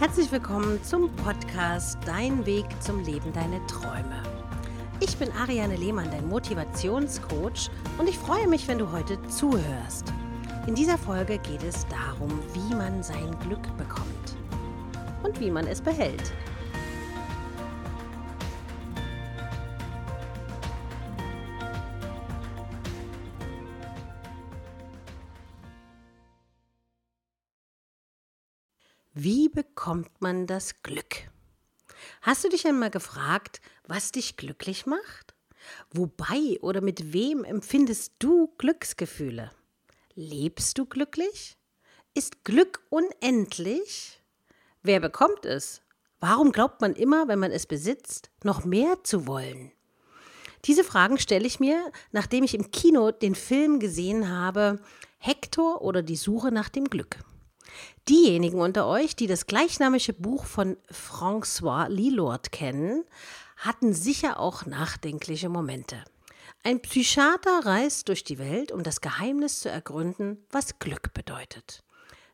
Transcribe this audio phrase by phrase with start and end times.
[0.00, 4.22] Herzlich willkommen zum Podcast Dein Weg zum Leben, deine Träume.
[5.00, 10.12] Ich bin Ariane Lehmann, dein Motivationscoach und ich freue mich, wenn du heute zuhörst.
[10.68, 14.36] In dieser Folge geht es darum, wie man sein Glück bekommt
[15.24, 16.32] und wie man es behält.
[29.88, 31.30] Bekommt man das Glück?
[32.20, 35.34] Hast du dich einmal gefragt, was dich glücklich macht?
[35.90, 39.50] Wobei oder mit wem empfindest du Glücksgefühle?
[40.14, 41.56] Lebst du glücklich?
[42.12, 44.22] Ist Glück unendlich?
[44.82, 45.80] Wer bekommt es?
[46.20, 49.72] Warum glaubt man immer, wenn man es besitzt, noch mehr zu wollen?
[50.66, 54.80] Diese Fragen stelle ich mir, nachdem ich im Kino den Film gesehen habe
[55.16, 57.16] Hector oder die Suche nach dem Glück.
[58.08, 63.04] Diejenigen unter euch, die das gleichnamige Buch von François Lilord kennen,
[63.56, 66.04] hatten sicher auch nachdenkliche Momente.
[66.64, 71.82] Ein Psychiater reist durch die Welt, um das Geheimnis zu ergründen, was Glück bedeutet.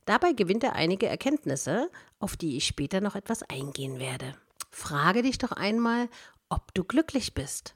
[0.07, 4.35] Dabei gewinnt er einige Erkenntnisse, auf die ich später noch etwas eingehen werde.
[4.71, 6.09] Frage dich doch einmal,
[6.49, 7.75] ob du glücklich bist.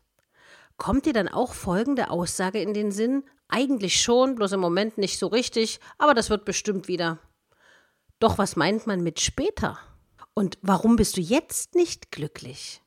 [0.77, 3.25] Kommt dir dann auch folgende Aussage in den Sinn?
[3.49, 7.19] Eigentlich schon, bloß im Moment nicht so richtig, aber das wird bestimmt wieder.
[8.19, 9.79] Doch was meint man mit später?
[10.35, 12.83] Und warum bist du jetzt nicht glücklich?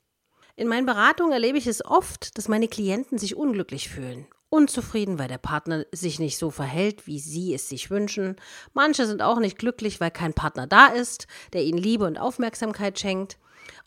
[0.58, 4.28] In meinen Beratungen erlebe ich es oft, dass meine Klienten sich unglücklich fühlen.
[4.50, 8.36] Unzufrieden, weil der Partner sich nicht so verhält, wie sie es sich wünschen.
[8.74, 13.00] Manche sind auch nicht glücklich, weil kein Partner da ist, der ihnen Liebe und Aufmerksamkeit
[13.00, 13.40] schenkt.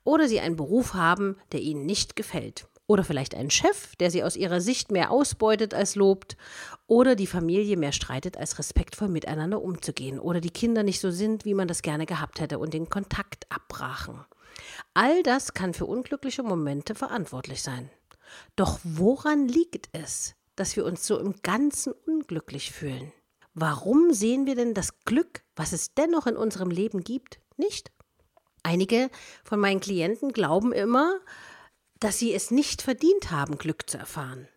[0.02, 2.66] Oder sie einen Beruf haben, der ihnen nicht gefällt.
[2.86, 6.36] Oder vielleicht einen Chef, der sie aus ihrer Sicht mehr ausbeutet als lobt.
[6.86, 10.18] Oder die Familie mehr streitet, als respektvoll miteinander umzugehen.
[10.18, 13.46] Oder die Kinder nicht so sind, wie man das gerne gehabt hätte und den Kontakt
[13.50, 14.24] abbrachen.
[14.92, 17.90] All das kann für unglückliche Momente verantwortlich sein.
[18.56, 23.12] Doch woran liegt es, dass wir uns so im Ganzen unglücklich fühlen?
[23.55, 27.92] Warum sehen wir denn das Glück, was es dennoch in unserem Leben gibt, nicht?
[28.62, 29.11] Einige
[29.45, 31.20] von meinen Klienten glauben immer,
[32.00, 34.48] dass sie es nicht verdient haben, Glück zu erfahren.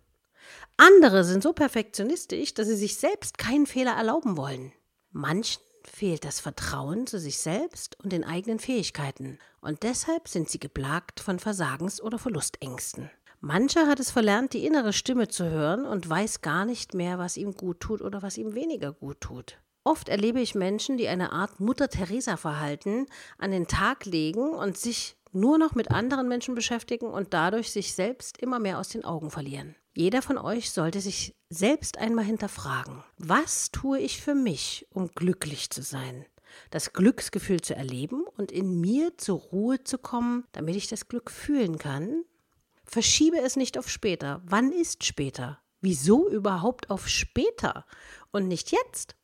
[0.78, 4.72] Andere sind so perfektionistisch, dass sie sich selbst keinen Fehler erlauben wollen.
[5.12, 10.60] Manchen fehlt das Vertrauen zu sich selbst und den eigenen Fähigkeiten, und deshalb sind sie
[10.60, 13.10] geplagt von Versagens- oder Verlustängsten.
[13.40, 17.38] Mancher hat es verlernt, die innere Stimme zu hören und weiß gar nicht mehr, was
[17.38, 19.60] ihm gut tut oder was ihm weniger gut tut.
[19.84, 23.06] Oft erlebe ich Menschen, die eine Art Mutter-Theresa-Verhalten
[23.38, 27.94] an den Tag legen und sich nur noch mit anderen Menschen beschäftigen und dadurch sich
[27.94, 29.76] selbst immer mehr aus den Augen verlieren.
[29.96, 35.70] Jeder von euch sollte sich selbst einmal hinterfragen, was tue ich für mich, um glücklich
[35.70, 36.26] zu sein?
[36.70, 41.32] Das Glücksgefühl zu erleben und in mir zur Ruhe zu kommen, damit ich das Glück
[41.32, 42.24] fühlen kann?
[42.86, 44.42] Verschiebe es nicht auf später.
[44.46, 45.60] Wann ist später?
[45.82, 47.86] Wieso überhaupt auf später
[48.32, 49.16] und nicht jetzt?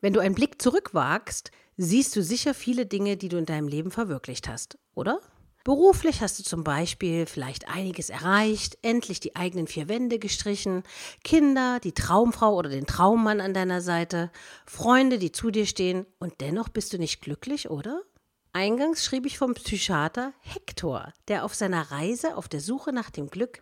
[0.00, 1.50] Wenn du einen Blick zurückwagst,
[1.82, 5.20] siehst du sicher viele Dinge, die du in deinem Leben verwirklicht hast, oder?
[5.64, 10.82] Beruflich hast du zum Beispiel vielleicht einiges erreicht, endlich die eigenen vier Wände gestrichen,
[11.24, 14.30] Kinder, die Traumfrau oder den Traummann an deiner Seite,
[14.66, 18.02] Freunde, die zu dir stehen und dennoch bist du nicht glücklich, oder?
[18.52, 23.28] Eingangs schrieb ich vom Psychiater Hector, der auf seiner Reise auf der Suche nach dem
[23.30, 23.60] Glück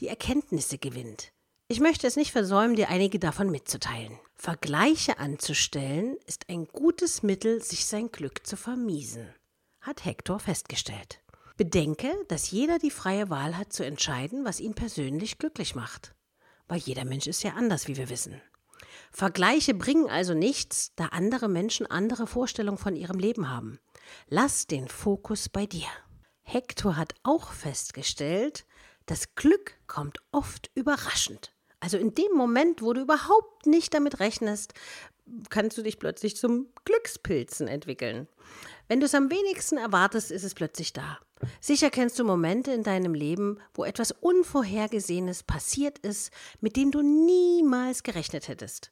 [0.00, 1.32] die Erkenntnisse gewinnt.
[1.72, 4.18] Ich möchte es nicht versäumen, dir einige davon mitzuteilen.
[4.34, 9.32] Vergleiche anzustellen ist ein gutes Mittel, sich sein Glück zu vermiesen,
[9.80, 11.20] hat Hector festgestellt.
[11.56, 16.12] Bedenke, dass jeder die freie Wahl hat zu entscheiden, was ihn persönlich glücklich macht.
[16.66, 18.42] Weil jeder Mensch ist ja anders, wie wir wissen.
[19.12, 23.78] Vergleiche bringen also nichts, da andere Menschen andere Vorstellungen von ihrem Leben haben.
[24.26, 25.86] Lass den Fokus bei dir.
[26.42, 28.66] Hector hat auch festgestellt,
[29.06, 31.52] das Glück kommt oft überraschend.
[31.80, 34.74] Also in dem Moment, wo du überhaupt nicht damit rechnest,
[35.48, 38.28] kannst du dich plötzlich zum Glückspilzen entwickeln.
[38.88, 41.18] Wenn du es am wenigsten erwartest, ist es plötzlich da.
[41.60, 46.30] Sicher kennst du Momente in deinem Leben, wo etwas Unvorhergesehenes passiert ist,
[46.60, 48.90] mit dem du niemals gerechnet hättest.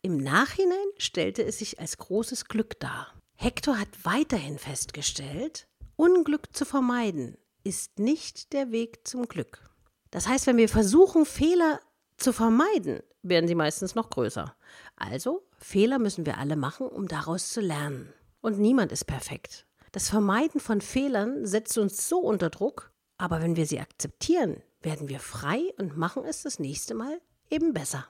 [0.00, 3.14] Im Nachhinein stellte es sich als großes Glück dar.
[3.36, 9.70] Hector hat weiterhin festgestellt, Unglück zu vermeiden ist nicht der Weg zum Glück.
[10.10, 11.80] Das heißt, wenn wir versuchen, Fehler
[12.22, 14.54] zu vermeiden, werden sie meistens noch größer.
[14.96, 18.12] Also, Fehler müssen wir alle machen, um daraus zu lernen.
[18.40, 19.66] Und niemand ist perfekt.
[19.92, 25.08] Das Vermeiden von Fehlern setzt uns so unter Druck, aber wenn wir sie akzeptieren, werden
[25.08, 27.20] wir frei und machen es das nächste Mal
[27.50, 28.06] eben besser.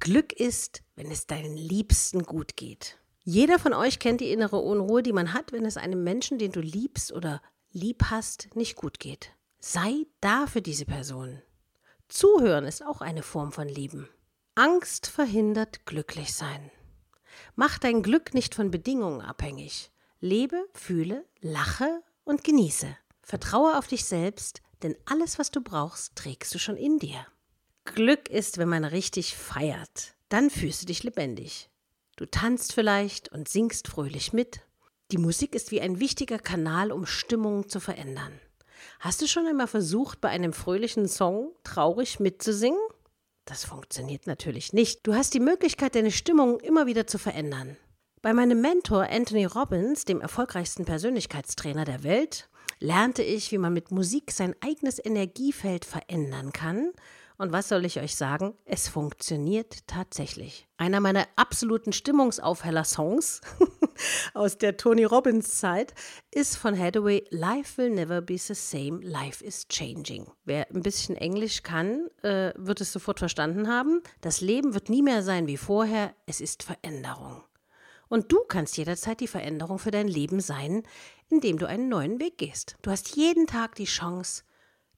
[0.00, 2.98] Glück ist, wenn es deinen Liebsten gut geht.
[3.22, 6.52] Jeder von euch kennt die innere Unruhe, die man hat, wenn es einem Menschen, den
[6.52, 7.42] du liebst oder
[7.72, 9.32] lieb hast, nicht gut geht.
[9.60, 11.42] Sei da für diese Person.
[12.08, 14.08] Zuhören ist auch eine Form von Lieben.
[14.54, 16.70] Angst verhindert glücklich sein.
[17.56, 19.90] Mach dein Glück nicht von Bedingungen abhängig.
[20.20, 22.96] Lebe, fühle, lache und genieße.
[23.22, 27.26] Vertraue auf dich selbst, denn alles, was du brauchst, trägst du schon in dir.
[27.84, 30.14] Glück ist, wenn man richtig feiert.
[30.28, 31.70] Dann fühlst du dich lebendig.
[32.16, 34.60] Du tanzt vielleicht und singst fröhlich mit.
[35.10, 38.40] Die Musik ist wie ein wichtiger Kanal, um Stimmungen zu verändern.
[39.00, 42.80] Hast du schon einmal versucht, bei einem fröhlichen Song traurig mitzusingen?
[43.44, 45.06] Das funktioniert natürlich nicht.
[45.06, 47.76] Du hast die Möglichkeit, deine Stimmung immer wieder zu verändern.
[48.22, 52.48] Bei meinem Mentor Anthony Robbins, dem erfolgreichsten Persönlichkeitstrainer der Welt,
[52.80, 56.92] lernte ich, wie man mit Musik sein eigenes Energiefeld verändern kann
[57.38, 58.54] und was soll ich euch sagen?
[58.64, 60.66] Es funktioniert tatsächlich.
[60.78, 63.42] Einer meiner absoluten Stimmungsaufheller-Songs
[64.34, 65.94] aus der Tony Robbins Zeit
[66.30, 70.26] ist von Hathaway Life will never be the same, life is changing.
[70.44, 74.02] Wer ein bisschen Englisch kann, äh, wird es sofort verstanden haben.
[74.20, 77.42] Das Leben wird nie mehr sein wie vorher, es ist Veränderung.
[78.08, 80.82] Und du kannst jederzeit die Veränderung für dein Leben sein,
[81.28, 82.76] indem du einen neuen Weg gehst.
[82.82, 84.44] Du hast jeden Tag die Chance,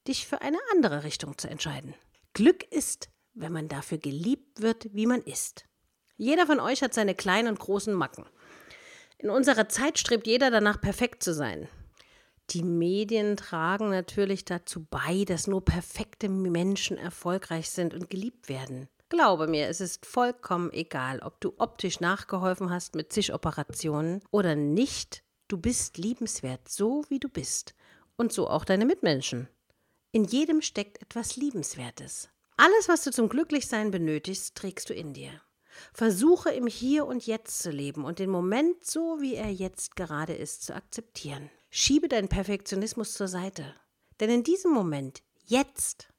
[0.07, 1.95] dich für eine andere Richtung zu entscheiden.
[2.33, 5.65] Glück ist, wenn man dafür geliebt wird, wie man ist.
[6.17, 8.25] Jeder von euch hat seine kleinen und großen Macken.
[9.19, 11.67] In unserer Zeit strebt jeder danach, perfekt zu sein.
[12.51, 18.87] Die Medien tragen natürlich dazu bei, dass nur perfekte Menschen erfolgreich sind und geliebt werden.
[19.09, 24.55] Glaube mir, es ist vollkommen egal, ob du optisch nachgeholfen hast mit zig Operationen oder
[24.55, 25.23] nicht.
[25.47, 27.75] Du bist liebenswert, so wie du bist.
[28.15, 29.49] Und so auch deine Mitmenschen.
[30.11, 32.29] In jedem steckt etwas Liebenswertes.
[32.55, 35.41] Alles, was du zum Glücklichsein benötigst, trägst du in dir.
[35.93, 40.33] Versuche im Hier und Jetzt zu leben und den Moment so, wie er jetzt gerade
[40.33, 41.49] ist, zu akzeptieren.
[41.69, 43.75] Schiebe deinen Perfektionismus zur Seite.
[44.19, 46.09] Denn in diesem Moment, jetzt,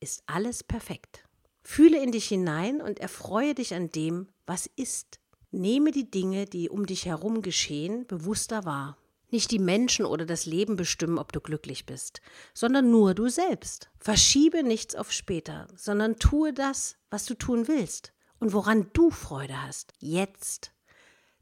[0.00, 1.24] ist alles perfekt.
[1.62, 5.20] Fühle in dich hinein und erfreue dich an dem, was ist.
[5.50, 8.96] Nehme die Dinge, die um dich herum geschehen, bewusster wahr.
[9.30, 12.20] Nicht die Menschen oder das Leben bestimmen, ob du glücklich bist,
[12.52, 13.90] sondern nur du selbst.
[13.98, 19.62] Verschiebe nichts auf später, sondern tue das, was du tun willst und woran du Freude
[19.62, 19.92] hast.
[19.98, 20.72] Jetzt.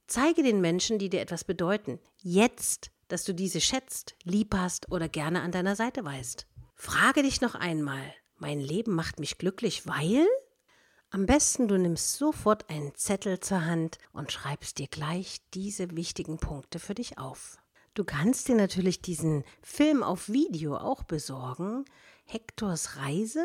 [0.07, 5.09] Zeige den Menschen, die dir etwas bedeuten, jetzt, dass du diese schätzt, lieb hast oder
[5.09, 6.47] gerne an deiner Seite weißt.
[6.75, 10.27] Frage dich noch einmal, mein Leben macht mich glücklich, weil?
[11.11, 16.39] Am besten du nimmst sofort einen Zettel zur Hand und schreibst dir gleich diese wichtigen
[16.39, 17.57] Punkte für dich auf.
[17.95, 21.85] Du kannst dir natürlich diesen Film auf Video auch besorgen.
[22.27, 23.45] Hektors Reise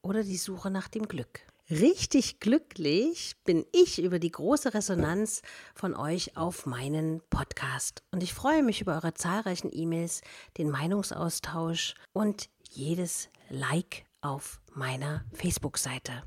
[0.00, 1.40] oder die Suche nach dem Glück.
[1.70, 5.42] Richtig glücklich bin ich über die große Resonanz
[5.74, 8.02] von euch auf meinen Podcast.
[8.10, 10.22] Und ich freue mich über eure zahlreichen E-Mails,
[10.58, 16.24] den Meinungsaustausch und jedes Like auf meiner Facebook-Seite.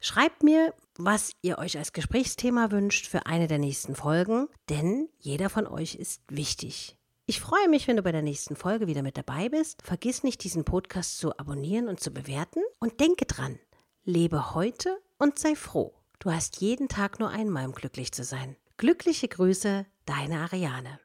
[0.00, 5.50] Schreibt mir, was ihr euch als Gesprächsthema wünscht für eine der nächsten Folgen, denn jeder
[5.50, 6.96] von euch ist wichtig.
[7.26, 9.82] Ich freue mich, wenn du bei der nächsten Folge wieder mit dabei bist.
[9.82, 12.62] Vergiss nicht, diesen Podcast zu abonnieren und zu bewerten.
[12.78, 13.58] Und denke dran,
[14.08, 15.92] lebe heute und sei froh.
[16.18, 18.56] Du hast jeden Tag nur einmal, um glücklich zu sein.
[18.78, 20.98] Glückliche Grüße, deine Ariane.